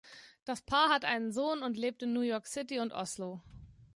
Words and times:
Das 0.45 0.63
Paar 0.63 0.89
hat 0.89 1.05
einen 1.05 1.31
Sohn 1.31 1.61
und 1.61 1.77
lebt 1.77 2.01
in 2.01 2.11
New 2.11 2.21
York 2.21 2.47
City 2.47 2.79
und 2.79 2.91
Oslo. 2.91 3.39